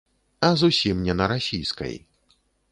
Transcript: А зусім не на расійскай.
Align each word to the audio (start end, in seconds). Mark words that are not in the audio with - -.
А 0.39 0.49
зусім 0.61 1.03
не 1.09 1.13
на 1.19 1.27
расійскай. 1.35 1.95